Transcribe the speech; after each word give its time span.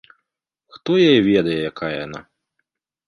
Хто 0.77 0.89
яе 1.09 1.19
ведае, 1.29 1.59
якая 1.71 1.93
яна. 2.05 2.19